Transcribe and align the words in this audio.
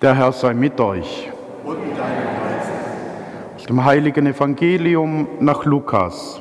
Der 0.00 0.14
Herr 0.14 0.30
sei 0.30 0.54
mit 0.54 0.80
euch. 0.80 1.28
und 1.64 1.76
deinem 1.76 1.96
Geist. 1.96 2.70
Aus 3.56 3.64
dem 3.64 3.84
heiligen 3.84 4.26
Evangelium 4.26 5.26
nach 5.40 5.64
Lukas. 5.64 6.40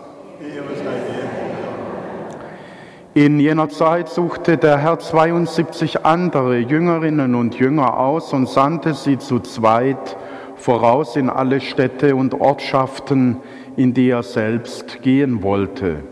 In 3.15 3.39
jener 3.39 3.69
Zeit 3.69 4.09
suchte 4.09 4.57
der 4.57 4.77
Herr 4.77 4.99
72 4.99 6.05
andere 6.05 6.59
Jüngerinnen 6.59 7.33
und 7.33 7.55
Jünger 7.55 7.99
aus 7.99 8.31
und 8.31 8.47
sandte 8.47 8.93
sie 8.93 9.17
zu 9.17 9.39
zweit 9.39 10.15
voraus 10.55 11.15
in 11.15 11.27
alle 11.27 11.59
Städte 11.59 12.15
und 12.15 12.39
Ortschaften, 12.39 13.37
in 13.75 13.91
die 13.95 14.11
er 14.11 14.21
selbst 14.21 15.01
gehen 15.01 15.41
wollte. 15.41 16.03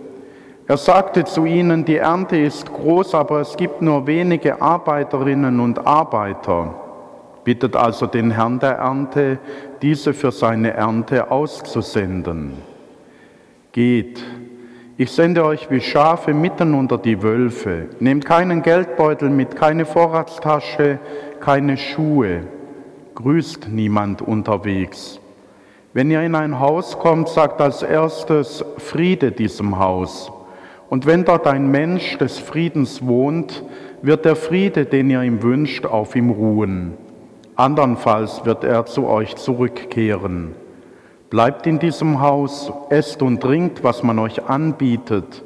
Er 0.68 0.78
sagte 0.78 1.26
zu 1.26 1.46
ihnen, 1.46 1.86
die 1.86 1.98
Ernte 1.98 2.38
ist 2.38 2.74
groß, 2.74 3.14
aber 3.14 3.42
es 3.42 3.56
gibt 3.56 3.84
nur 3.84 4.08
wenige 4.08 4.60
Arbeiterinnen 4.60 5.60
und 5.60 5.86
Arbeiter. 5.86 6.85
Bittet 7.46 7.76
also 7.76 8.08
den 8.08 8.32
Herrn 8.32 8.60
der 8.60 8.72
Ernte, 8.72 9.38
diese 9.82 10.14
für 10.14 10.32
seine 10.32 10.74
Ernte 10.74 11.32
auszusenden. 11.32 12.54
Geht, 13.72 14.22
ich 14.98 15.12
sende 15.12 15.46
euch 15.46 15.70
wie 15.70 15.80
Schafe 15.80 16.34
mitten 16.34 16.74
unter 16.74 16.98
die 16.98 17.22
Wölfe. 17.22 17.90
Nehmt 18.00 18.26
keinen 18.26 18.64
Geldbeutel 18.64 19.30
mit, 19.30 19.56
keine 19.56 19.86
Vorratstasche, 19.86 21.00
keine 21.40 21.78
Schuhe. 21.78 22.42
Grüßt 23.14 23.68
niemand 23.70 24.22
unterwegs. 24.22 25.20
Wenn 25.94 26.10
ihr 26.10 26.22
in 26.24 26.34
ein 26.34 26.60
Haus 26.60 26.98
kommt, 26.98 27.30
sagt 27.30 27.62
als 27.62 27.84
erstes 27.84 28.66
Friede 28.78 29.32
diesem 29.32 29.78
Haus. 29.78 30.32
Und 30.90 31.06
wenn 31.06 31.26
dort 31.26 31.46
ein 31.46 31.70
Mensch 31.70 32.18
des 32.18 32.40
Friedens 32.40 33.06
wohnt, 33.06 33.64
wird 34.02 34.26
der 34.26 34.36
Friede, 34.36 34.86
den 34.86 35.10
ihr 35.10 35.22
ihm 35.22 35.44
wünscht, 35.44 35.86
auf 35.86 36.16
ihm 36.16 36.32
ruhen. 36.32 37.05
Andernfalls 37.56 38.46
wird 38.46 38.66
er 38.66 38.86
zu 38.86 39.08
euch 39.08 39.38
zurückkehren. 39.38 40.56
Bleibt 41.30 41.66
in 41.68 41.80
diesem 41.80 42.20
Haus, 42.22 42.72
esst 42.90 43.22
und 43.22 43.42
trinkt, 43.42 43.84
was 43.84 44.04
man 44.04 44.20
euch 44.20 44.50
anbietet, 44.50 45.44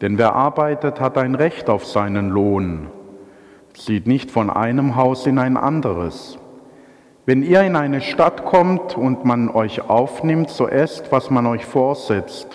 denn 0.00 0.18
wer 0.18 0.34
arbeitet, 0.34 1.00
hat 1.00 1.16
ein 1.16 1.36
Recht 1.36 1.70
auf 1.70 1.86
seinen 1.86 2.30
Lohn. 2.30 2.88
Zieht 3.74 4.08
nicht 4.08 4.32
von 4.32 4.50
einem 4.50 4.96
Haus 4.96 5.26
in 5.26 5.38
ein 5.38 5.56
anderes. 5.56 6.36
Wenn 7.26 7.44
ihr 7.44 7.62
in 7.62 7.76
eine 7.76 8.00
Stadt 8.00 8.44
kommt 8.44 8.96
und 8.98 9.24
man 9.24 9.48
euch 9.48 9.88
aufnimmt, 9.88 10.50
so 10.50 10.66
esst, 10.66 11.12
was 11.12 11.30
man 11.30 11.46
euch 11.46 11.64
vorsetzt. 11.64 12.48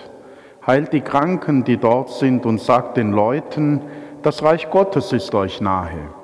Heilt 0.65 0.91
die 0.91 0.99
Kranken, 0.99 1.63
die 1.63 1.77
dort 1.77 2.09
sind, 2.09 2.45
und 2.45 2.59
sagt 2.59 2.97
den 2.97 3.13
Leuten, 3.13 3.81
das 4.21 4.43
Reich 4.43 4.69
Gottes 4.69 5.13
ist 5.13 5.33
euch 5.33 5.61
nahe. 5.61 6.16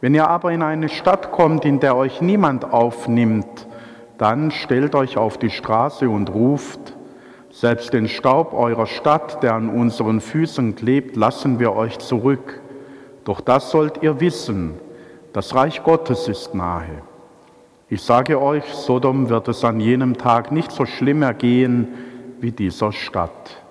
Wenn 0.00 0.14
ihr 0.14 0.28
aber 0.28 0.52
in 0.52 0.62
eine 0.62 0.88
Stadt 0.88 1.32
kommt, 1.32 1.64
in 1.64 1.80
der 1.80 1.96
euch 1.96 2.20
niemand 2.20 2.72
aufnimmt, 2.72 3.66
dann 4.16 4.50
stellt 4.50 4.94
euch 4.94 5.16
auf 5.16 5.38
die 5.38 5.50
Straße 5.50 6.08
und 6.08 6.32
ruft, 6.32 6.94
selbst 7.50 7.92
den 7.92 8.08
Staub 8.08 8.52
eurer 8.52 8.86
Stadt, 8.86 9.42
der 9.42 9.54
an 9.54 9.68
unseren 9.68 10.20
Füßen 10.20 10.76
klebt, 10.76 11.16
lassen 11.16 11.58
wir 11.58 11.74
euch 11.74 11.98
zurück. 11.98 12.60
Doch 13.24 13.40
das 13.40 13.70
sollt 13.70 14.02
ihr 14.02 14.20
wissen, 14.20 14.74
das 15.32 15.54
Reich 15.54 15.82
Gottes 15.82 16.28
ist 16.28 16.54
nahe. 16.54 17.02
Ich 17.88 18.02
sage 18.02 18.40
euch, 18.40 18.64
Sodom 18.66 19.28
wird 19.28 19.48
es 19.48 19.64
an 19.64 19.80
jenem 19.80 20.16
Tag 20.16 20.52
nicht 20.52 20.70
so 20.70 20.86
schlimm 20.86 21.22
ergehen 21.22 21.88
wie 22.40 22.52
dieser 22.52 22.92
Stadt. 22.92 23.62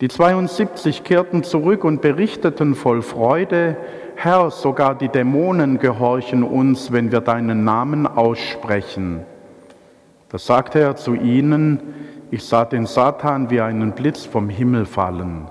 Die 0.00 0.08
72 0.08 1.04
kehrten 1.04 1.42
zurück 1.42 1.84
und 1.84 2.02
berichteten 2.02 2.74
voll 2.74 3.02
Freude, 3.02 3.76
Herr, 4.24 4.52
sogar 4.52 4.94
die 4.94 5.08
Dämonen 5.08 5.80
gehorchen 5.80 6.44
uns, 6.44 6.92
wenn 6.92 7.10
wir 7.10 7.20
deinen 7.20 7.64
Namen 7.64 8.06
aussprechen. 8.06 9.22
Da 10.28 10.38
sagte 10.38 10.78
er 10.78 10.94
zu 10.94 11.16
ihnen, 11.16 11.80
ich 12.30 12.44
sah 12.44 12.64
den 12.64 12.86
Satan 12.86 13.50
wie 13.50 13.60
einen 13.60 13.90
Blitz 13.90 14.24
vom 14.24 14.48
Himmel 14.48 14.86
fallen. 14.86 15.48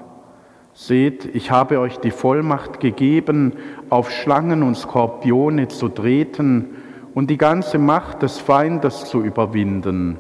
Seht, 0.72 1.26
ich 1.36 1.52
habe 1.52 1.82
euch 1.82 1.98
die 1.98 2.12
Vollmacht 2.12 2.80
gegeben, 2.80 3.58
auf 3.90 4.10
Schlangen 4.10 4.64
und 4.64 4.78
Skorpione 4.78 5.68
zu 5.68 5.90
treten 5.90 6.70
und 7.14 7.30
die 7.30 7.38
ganze 7.38 7.78
Macht 7.78 8.22
des 8.22 8.38
Feindes 8.38 9.04
zu 9.04 9.22
überwinden. 9.22 10.18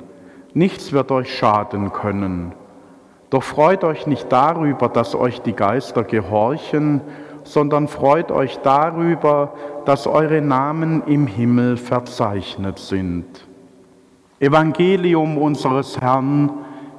Nichts 0.54 0.92
wird 0.92 1.10
euch 1.14 1.34
schaden 1.34 1.94
können. 1.94 2.52
Doch 3.30 3.44
freut 3.44 3.86
euch 3.86 4.08
nicht 4.08 4.30
darüber, 4.30 4.90
dass 4.90 5.16
euch 5.16 5.42
die 5.42 5.54
Geister 5.54 6.04
gehorchen, 6.04 7.00
sondern 7.44 7.88
freut 7.88 8.32
euch 8.32 8.60
darüber, 8.60 9.54
dass 9.86 10.08
eure 10.08 10.42
Namen 10.42 11.04
im 11.08 11.28
Himmel 11.28 11.78
verzeichnet 11.78 12.80
sind. 12.80 13.26
Evangelium 14.40 15.38
unseres 15.38 16.00
Herrn 16.00 16.52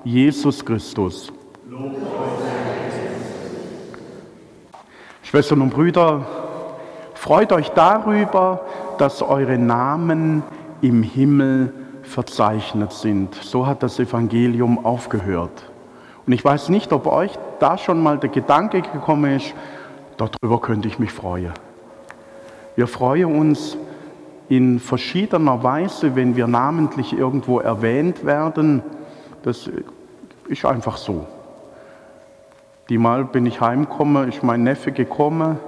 Jesus 0.05 0.65
Christus. 0.65 1.33
Schwestern 5.23 5.63
und 5.63 5.71
Brüder, 5.71 6.27
freut 7.15 7.53
euch 7.53 7.71
darüber, 7.71 8.61
dass 8.99 9.23
eure 9.23 9.59
Namen 9.59 10.43
im 10.83 11.03
Himmel 11.03 11.73
verzeichnet 12.03 12.93
sind. 12.93 13.35
So 13.37 13.67
hat 13.67 13.83
das 13.83 13.99
Evangelium 13.99 14.85
aufgehört. 14.85 15.71
Und 16.27 16.33
ich 16.33 16.45
weiß 16.45 16.69
nicht, 16.69 16.93
ob 16.93 17.07
euch 17.07 17.33
da 17.59 17.79
schon 17.79 18.03
mal 18.03 18.19
der 18.19 18.31
Gedanke 18.31 18.83
gekommen 18.83 19.37
ist, 19.37 19.55
darüber 20.17 20.61
könnte 20.61 20.89
ich 20.89 20.99
mich 20.99 21.13
freuen. 21.13 21.53
Wir 22.77 22.87
freuen 22.87 23.39
uns 23.39 23.77
in 24.49 24.81
verschiedener 24.81 25.63
Weise, 25.63 26.17
wenn 26.17 26.37
wir 26.37 26.47
namentlich 26.47 27.13
irgendwo 27.13 27.61
erwähnt 27.61 28.25
werden. 28.25 28.83
Das 29.43 29.71
ist 30.49 30.65
einfach 30.65 30.97
so. 30.97 31.27
Die 32.89 32.99
Mal 32.99 33.25
bin 33.25 33.47
ich 33.47 33.61
heimgekommen, 33.61 34.29
ist 34.29 34.43
mein 34.43 34.65
Neffe 34.65 34.93
gekommen, 34.93 35.59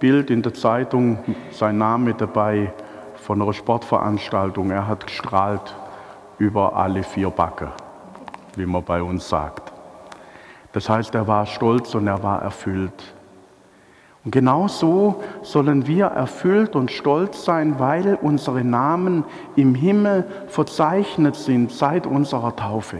Bild 0.00 0.30
in 0.30 0.42
der 0.42 0.52
Zeitung, 0.52 1.18
sein 1.52 1.78
Name 1.78 2.14
dabei 2.14 2.72
von 3.14 3.40
einer 3.40 3.52
Sportveranstaltung. 3.52 4.70
Er 4.70 4.86
hat 4.88 5.06
gestrahlt 5.06 5.74
über 6.38 6.76
alle 6.76 7.04
vier 7.04 7.30
Backen, 7.30 7.68
wie 8.56 8.66
man 8.66 8.82
bei 8.82 9.02
uns 9.02 9.28
sagt. 9.28 9.72
Das 10.72 10.88
heißt, 10.88 11.14
er 11.14 11.26
war 11.28 11.46
stolz 11.46 11.94
und 11.94 12.06
er 12.06 12.22
war 12.22 12.42
erfüllt. 12.42 13.14
Und 14.24 14.30
genau 14.30 14.68
so 14.68 15.16
sollen 15.42 15.86
wir 15.86 16.06
erfüllt 16.06 16.76
und 16.76 16.92
stolz 16.92 17.44
sein, 17.44 17.78
weil 17.78 18.16
unsere 18.22 18.62
Namen 18.62 19.24
im 19.56 19.74
Himmel 19.74 20.26
verzeichnet 20.46 21.34
sind 21.34 21.72
seit 21.72 22.06
unserer 22.06 22.54
Taufe. 22.54 22.98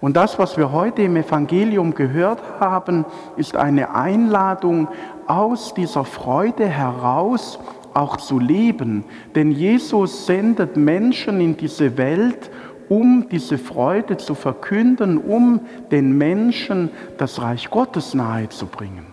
Und 0.00 0.16
das, 0.16 0.38
was 0.38 0.56
wir 0.56 0.72
heute 0.72 1.02
im 1.02 1.16
Evangelium 1.16 1.94
gehört 1.94 2.42
haben, 2.60 3.06
ist 3.36 3.56
eine 3.56 3.94
Einladung 3.94 4.88
aus 5.26 5.74
dieser 5.74 6.04
Freude 6.04 6.66
heraus 6.66 7.58
auch 7.94 8.16
zu 8.16 8.38
leben. 8.38 9.04
Denn 9.34 9.52
Jesus 9.52 10.26
sendet 10.26 10.76
Menschen 10.76 11.40
in 11.40 11.56
diese 11.56 11.96
Welt, 11.96 12.50
um 12.88 13.28
diese 13.30 13.58
Freude 13.58 14.16
zu 14.16 14.34
verkünden, 14.34 15.18
um 15.18 15.60
den 15.90 16.18
Menschen 16.18 16.90
das 17.16 17.40
Reich 17.40 17.70
Gottes 17.70 18.12
nahezubringen. 18.12 19.11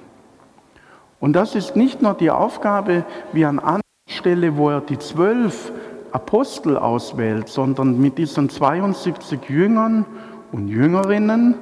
Und 1.19 1.33
das 1.33 1.55
ist 1.55 1.75
nicht 1.75 2.01
nur 2.01 2.13
die 2.13 2.31
Aufgabe 2.31 3.05
wie 3.33 3.45
an 3.45 3.59
anderer 3.59 3.81
Stelle, 4.07 4.57
wo 4.57 4.69
er 4.69 4.81
die 4.81 4.97
zwölf 4.97 5.71
Apostel 6.11 6.77
auswählt, 6.77 7.49
sondern 7.49 7.99
mit 7.99 8.17
diesen 8.17 8.49
72 8.49 9.49
Jüngern 9.49 10.05
und 10.51 10.67
Jüngerinnen, 10.67 11.55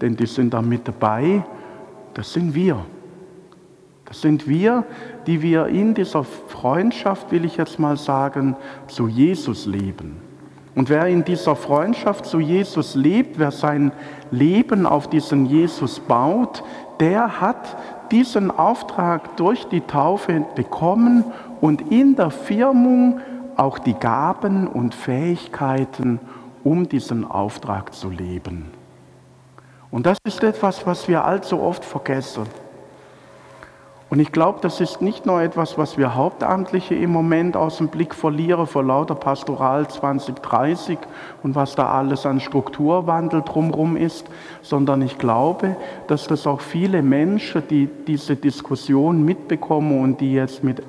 denn 0.00 0.16
die 0.16 0.26
sind 0.26 0.54
da 0.54 0.62
mit 0.62 0.88
dabei, 0.88 1.44
das 2.14 2.32
sind 2.32 2.54
wir. 2.54 2.84
Das 4.06 4.20
sind 4.20 4.46
wir, 4.46 4.84
die 5.26 5.42
wir 5.42 5.66
in 5.66 5.94
dieser 5.94 6.24
Freundschaft, 6.24 7.32
will 7.32 7.44
ich 7.44 7.56
jetzt 7.56 7.78
mal 7.78 7.96
sagen, 7.96 8.56
zu 8.86 9.08
Jesus 9.08 9.66
leben. 9.66 10.20
Und 10.74 10.88
wer 10.88 11.06
in 11.06 11.24
dieser 11.24 11.56
Freundschaft 11.56 12.26
zu 12.26 12.40
Jesus 12.40 12.94
lebt, 12.94 13.38
wer 13.38 13.50
sein 13.50 13.92
Leben 14.30 14.86
auf 14.86 15.08
diesen 15.08 15.46
Jesus 15.46 16.00
baut, 16.00 16.64
der 17.00 17.40
hat 17.40 17.76
diesen 18.10 18.50
Auftrag 18.50 19.36
durch 19.36 19.66
die 19.68 19.80
Taufe 19.80 20.44
bekommen 20.54 21.24
und 21.60 21.92
in 21.92 22.16
der 22.16 22.30
Firmung 22.30 23.20
auch 23.56 23.78
die 23.78 23.94
Gaben 23.94 24.66
und 24.66 24.94
Fähigkeiten, 24.94 26.20
um 26.62 26.88
diesen 26.88 27.24
Auftrag 27.30 27.94
zu 27.94 28.10
leben. 28.10 28.70
Und 29.90 30.06
das 30.06 30.18
ist 30.24 30.42
etwas, 30.42 30.86
was 30.86 31.06
wir 31.06 31.24
allzu 31.24 31.60
oft 31.60 31.84
vergessen. 31.84 32.46
Und 34.10 34.20
ich 34.20 34.32
glaube, 34.32 34.58
das 34.60 34.80
ist 34.80 35.00
nicht 35.00 35.26
nur 35.26 35.40
etwas, 35.40 35.78
was 35.78 35.96
wir 35.96 36.14
Hauptamtliche 36.14 36.94
im 36.94 37.10
Moment 37.10 37.56
aus 37.56 37.78
dem 37.78 37.88
Blick 37.88 38.14
verlieren 38.14 38.66
vor 38.66 38.84
lauter 38.84 39.14
Pastoral 39.14 39.88
2030 39.88 40.98
und 41.42 41.54
was 41.54 41.74
da 41.74 41.90
alles 41.90 42.26
an 42.26 42.38
Strukturwandel 42.38 43.42
drumherum 43.42 43.96
ist, 43.96 44.26
sondern 44.62 45.02
ich 45.02 45.18
glaube, 45.18 45.76
dass 46.06 46.26
das 46.26 46.46
auch 46.46 46.60
viele 46.60 47.02
Menschen, 47.02 47.62
die 47.68 47.88
diese 48.06 48.36
Diskussion 48.36 49.24
mitbekommen 49.24 50.00
und 50.00 50.20
die 50.20 50.34
jetzt 50.34 50.62
mit 50.62 50.82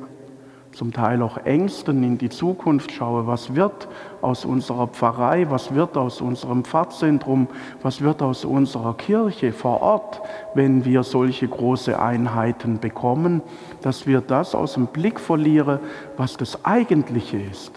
zum 0.75 0.91
Teil 0.91 1.21
auch 1.21 1.37
Ängsten 1.37 2.03
in 2.03 2.17
die 2.17 2.29
Zukunft 2.29 2.91
schaue. 2.91 3.27
Was 3.27 3.55
wird 3.55 3.87
aus 4.21 4.43
unserer 4.43 4.87
Pfarrei? 4.87 5.49
Was 5.49 5.73
wird 5.73 5.95
aus 5.95 6.19
unserem 6.19 6.65
Pfarrzentrum? 6.65 7.47
Was 7.81 8.01
wird 8.01 8.21
aus 8.21 8.43
unserer 8.43 8.93
Kirche 8.93 9.53
vor 9.53 9.81
Ort, 9.81 10.21
wenn 10.53 10.83
wir 10.83 11.03
solche 11.03 11.47
große 11.47 11.99
Einheiten 11.99 12.79
bekommen? 12.79 13.41
Dass 13.81 14.05
wir 14.05 14.19
das 14.19 14.53
aus 14.53 14.73
dem 14.73 14.87
Blick 14.87 15.19
verlieren, 15.19 15.79
was 16.17 16.35
das 16.35 16.65
Eigentliche 16.65 17.37
ist. 17.37 17.71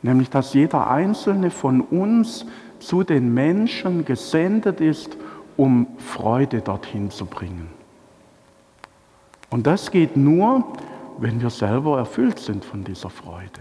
Nämlich, 0.00 0.30
dass 0.30 0.54
jeder 0.54 0.90
einzelne 0.90 1.50
von 1.50 1.82
uns 1.82 2.46
zu 2.78 3.02
den 3.02 3.34
Menschen 3.34 4.04
gesendet 4.04 4.80
ist, 4.80 5.16
um 5.56 5.86
Freude 5.98 6.60
dorthin 6.60 7.10
zu 7.10 7.26
bringen. 7.26 7.68
Und 9.50 9.66
das 9.66 9.90
geht 9.90 10.16
nur, 10.16 10.64
wenn 11.18 11.40
wir 11.40 11.50
selber 11.50 11.98
erfüllt 11.98 12.38
sind 12.38 12.64
von 12.64 12.84
dieser 12.84 13.10
Freude. 13.10 13.60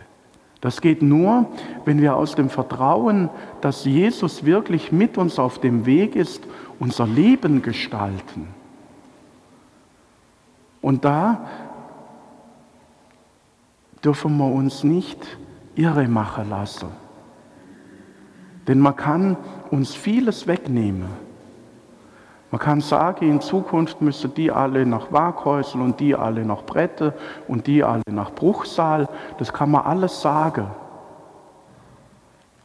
Das 0.61 0.81
geht 0.81 1.01
nur, 1.01 1.47
wenn 1.85 2.01
wir 2.01 2.15
aus 2.15 2.35
dem 2.35 2.49
Vertrauen, 2.49 3.29
dass 3.61 3.85
Jesus 3.85 4.45
wirklich 4.45 4.91
mit 4.91 5.17
uns 5.17 5.37
auf 5.37 5.59
dem 5.59 5.85
Weg 5.85 6.15
ist, 6.15 6.43
unser 6.79 7.05
Leben 7.05 7.61
gestalten. 7.61 8.47
Und 10.81 11.05
da 11.05 11.47
dürfen 14.03 14.37
wir 14.37 14.51
uns 14.51 14.83
nicht 14.83 15.19
irre 15.75 16.07
machen 16.07 16.49
lassen. 16.49 16.89
Denn 18.67 18.79
man 18.79 18.95
kann 18.95 19.37
uns 19.69 19.93
vieles 19.95 20.47
wegnehmen. 20.47 21.26
Man 22.49 22.59
kann 22.59 22.79
sagen, 22.79 23.29
in 23.29 23.41
Zukunft 23.41 24.01
müssen 24.01 24.33
die 24.33 24.51
alle 24.51 24.85
nach 24.85 25.11
Waghäusel 25.11 25.81
und 25.81 25.99
die 25.99 26.15
alle 26.15 26.45
nach 26.45 26.63
Brette 26.63 27.13
und 27.47 27.67
die 27.67 27.83
alle 27.83 28.03
nach 28.09 28.31
Bruchsal. 28.31 29.09
Das 29.37 29.51
kann 29.51 29.71
man 29.71 29.85
alles 29.85 30.21
sagen. 30.21 30.67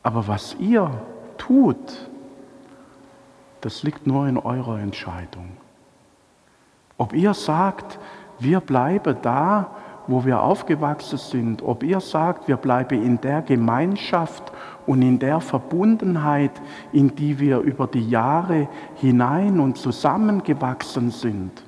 Aber 0.05 0.29
was 0.29 0.55
ihr 0.61 0.90
tut, 1.37 2.08
das 3.61 3.82
liegt 3.82 4.06
nur 4.06 4.26
in 4.29 4.38
eurer 4.38 4.79
Entscheidung. 4.79 5.56
Ob 6.99 7.12
ihr 7.12 7.35
sagt, 7.35 7.99
wir 8.38 8.61
bleiben 8.61 9.17
da, 9.23 9.70
wo 10.06 10.25
wir 10.25 10.43
aufgewachsen 10.43 11.19
sind, 11.19 11.62
ob 11.62 11.82
ihr 11.82 12.00
sagt, 12.00 12.49
wir 12.49 12.56
bleiben 12.56 13.02
in 13.02 13.20
der 13.20 13.43
Gemeinschaft 13.43 14.52
und 14.87 15.02
in 15.02 15.19
der 15.19 15.40
Verbundenheit, 15.40 16.60
in 16.93 17.14
die 17.14 17.38
wir 17.38 17.60
über 17.60 17.87
die 17.87 18.08
Jahre 18.08 18.69
hinein 18.96 19.60
und 19.60 19.78
zusammengewachsen 19.78 21.10
sind. 21.10 21.62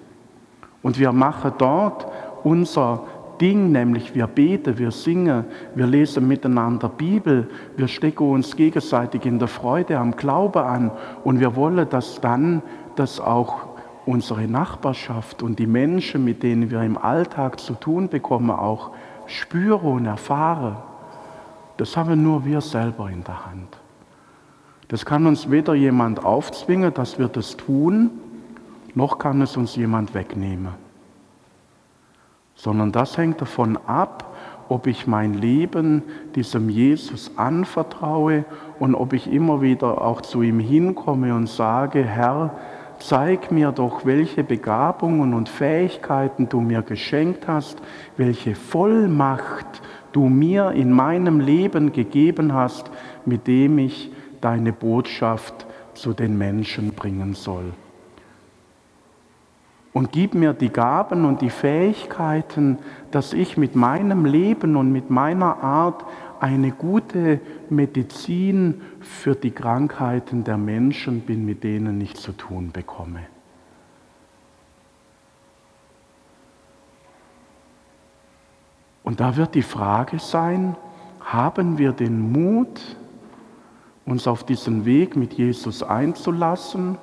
Und 0.82 0.98
wir 0.98 1.12
machen 1.12 1.52
dort 1.58 2.06
unser 2.42 3.04
Ding, 3.40 3.72
nämlich 3.72 4.14
wir 4.14 4.26
beten, 4.26 4.78
wir 4.78 4.90
singen, 4.90 5.44
wir 5.75 5.86
lesen 5.86 6.28
miteinander 6.28 6.88
Bibel, 6.88 7.48
wir 7.76 7.88
stecken 7.88 8.31
uns 8.31 8.54
gegenseitig 8.54 9.26
in 9.26 9.38
der 9.38 9.48
Freude 9.48 9.98
am 9.98 10.16
Glaube 10.16 10.64
an 10.64 10.90
und 11.25 11.40
wir 11.40 11.56
wollen, 11.56 11.88
dass 11.88 12.20
dann 12.20 12.62
das 12.96 13.20
auch 13.20 13.74
unsere 14.06 14.47
Nachbarschaft 14.47 15.43
und 15.43 15.59
die 15.59 15.67
Menschen, 15.67 16.25
mit 16.25 16.43
denen 16.43 16.71
wir 16.71 16.83
im 16.83 16.99
Alltag 16.99 17.61
zu 17.61 17.75
tun 17.75 18.09
bekommen, 18.09 18.51
auch 18.51 18.91
spüren 19.27 19.93
und 19.93 20.06
erfahren. 20.06 20.77
Das 21.77 21.97
haben 21.97 22.23
nur 22.23 22.45
wir 22.45 22.61
selber 22.61 23.11
in 23.11 23.25
der 23.25 23.47
Hand. 23.47 23.79
Das 24.89 25.05
kann 25.06 25.27
uns 25.27 25.51
weder 25.51 25.75
jemand 25.75 26.25
aufzwingen, 26.25 26.93
dass 26.93 27.19
wir 27.19 27.29
das 27.29 27.56
tun, 27.56 28.11
noch 28.95 29.19
kann 29.19 29.41
es 29.41 29.56
uns 29.56 29.75
jemand 29.77 30.15
wegnehmen. 30.15 30.75
Sondern 32.55 32.93
das 32.93 33.17
hängt 33.17 33.41
davon 33.41 33.77
ab, 33.87 34.37
ob 34.69 34.87
ich 34.87 35.06
mein 35.06 35.35
Leben 35.35 36.03
diesem 36.35 36.69
Jesus 36.69 37.33
anvertraue 37.37 38.45
und 38.79 38.95
ob 38.95 39.12
ich 39.12 39.31
immer 39.31 39.61
wieder 39.62 40.01
auch 40.01 40.21
zu 40.21 40.43
ihm 40.43 40.61
hinkomme 40.61 41.35
und 41.35 41.49
sage, 41.49 42.05
Herr, 42.05 42.55
zeig 43.06 43.53
mir 43.53 43.71
doch, 43.71 44.06
welche 44.06 44.43
Begabungen 44.43 45.35
und 45.35 45.49
Fähigkeiten 45.49 46.49
du 46.49 46.61
mir 46.61 46.83
geschenkt 46.83 47.47
hast, 47.47 47.79
welche 48.17 48.55
Vollmacht 48.55 49.83
du 50.12 50.29
mir 50.29 50.71
in 50.71 50.91
meinem 50.91 51.41
Leben 51.41 51.93
gegeben 51.93 52.55
hast, 52.55 52.91
mit 53.27 53.47
dem 53.47 53.79
ich 53.79 54.11
deine 54.41 54.73
Botschaft 54.73 55.67
zu 55.93 56.12
den 56.15 56.39
Menschen 56.39 56.93
bringen 56.93 57.35
soll. 57.35 57.73
Und 59.93 60.11
gib 60.11 60.35
mir 60.35 60.55
die 60.55 60.71
Gaben 60.71 61.25
und 61.25 61.41
die 61.41 61.51
Fähigkeiten, 61.51 62.79
dass 63.11 63.33
ich 63.33 63.56
mit 63.56 63.77
meinem 63.77 64.25
Leben 64.25 64.77
und 64.77 64.91
mit 64.91 65.09
meiner 65.09 65.62
Art 65.62 66.05
eine 66.44 66.73
gute 66.73 67.41
Medizin 67.70 68.82
für 69.00 69.35
die 69.35 69.50
Krankheiten 69.50 70.44
der 70.44 70.58
Menschen 70.58 71.23
bin, 71.23 71.46
mit 71.46 71.64
denen 71.64 71.99
ich 72.02 72.17
zu 72.17 72.32
tun 72.32 72.70
bekomme. 72.70 73.20
Und 79.02 79.20
da 79.20 79.38
wird 79.38 79.55
die 79.55 79.62
Frage 79.62 80.19
sein, 80.19 80.76
haben 81.20 81.79
wir 81.79 81.93
den 81.93 82.20
Mut, 82.31 82.99
uns 84.05 84.26
auf 84.26 84.44
diesen 84.44 84.85
Weg 84.85 85.17
mit 85.17 85.32
Jesus 85.32 85.82
einzulassen? 85.82 86.99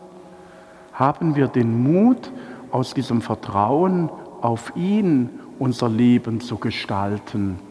Haben 0.94 1.36
wir 1.36 1.48
den 1.48 1.82
Mut, 1.82 2.32
aus 2.70 2.94
diesem 2.94 3.22
Vertrauen 3.22 4.12
auf 4.42 4.72
ihn 4.76 5.32
unser 5.58 5.90
Leben 5.90 6.42
zu 6.42 6.58
gestalten? 6.58 7.71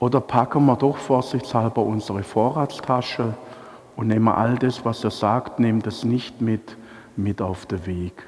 Oder 0.00 0.20
packen 0.20 0.64
wir 0.64 0.76
doch 0.76 0.96
vorsichtshalber 0.96 1.82
unsere 1.82 2.22
Vorratstasche 2.22 3.34
und 3.96 4.08
nehmen 4.08 4.28
all 4.28 4.56
das, 4.56 4.84
was 4.84 5.04
er 5.04 5.10
sagt, 5.10 5.60
nehmen 5.60 5.82
das 5.82 6.04
nicht 6.04 6.40
mit, 6.40 6.76
mit 7.16 7.40
auf 7.42 7.66
den 7.66 7.86
Weg? 7.86 8.26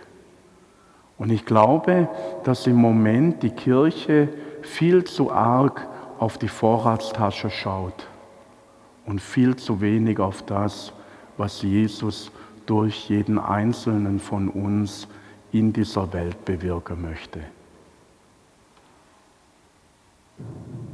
Und 1.17 1.31
ich 1.31 1.47
glaube, 1.47 2.09
dass 2.45 2.67
im 2.67 2.77
Moment 2.77 3.43
die 3.43 3.51
Kirche 3.51 4.29
viel 4.61 5.05
zu 5.05 5.33
arg 5.33 5.89
auf 6.19 6.37
die 6.37 6.49
Vorratstasche 6.49 7.49
schaut 7.49 8.07
und 9.07 9.21
viel 9.21 9.57
zu 9.57 9.81
wenig 9.81 10.19
auf 10.21 10.43
das, 10.43 10.93
was 11.39 11.63
Jesus 11.63 12.31
durch 12.67 13.09
jeden 13.09 13.39
einzelnen 13.39 14.21
von 14.21 14.49
uns 14.49 15.09
in 15.53 15.73
dieser 15.73 16.13
Welt 16.13 16.45
bewirken 16.45 17.01
möchte. 17.03 17.41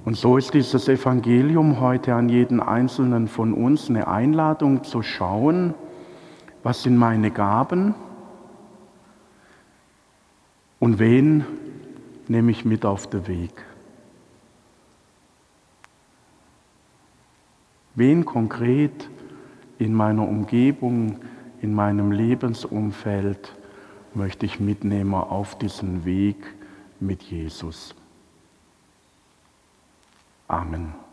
Und 0.08 0.16
so 0.16 0.38
ist 0.38 0.54
dieses 0.54 0.88
Evangelium 0.88 1.80
heute 1.80 2.14
an 2.14 2.30
jeden 2.30 2.60
einzelnen 2.60 3.28
von 3.28 3.52
uns 3.52 3.90
eine 3.90 4.08
Einladung 4.08 4.82
zu 4.82 5.02
schauen, 5.02 5.74
was 6.62 6.82
sind 6.82 6.96
meine 6.96 7.30
Gaben 7.30 7.94
und 10.78 10.98
wen 10.98 11.44
nehme 12.26 12.50
ich 12.52 12.64
mit 12.64 12.86
auf 12.86 13.10
den 13.10 13.26
Weg. 13.26 13.66
Wen 17.94 18.24
konkret 18.24 19.10
in 19.78 19.92
meiner 19.92 20.26
Umgebung, 20.26 21.16
in 21.60 21.74
meinem 21.74 22.12
Lebensumfeld 22.12 23.54
möchte 24.14 24.46
ich 24.46 24.58
mitnehmen 24.58 25.12
auf 25.12 25.58
diesen 25.58 26.06
Weg 26.06 26.38
mit 26.98 27.24
Jesus. 27.24 27.94
Amen. 30.50 31.07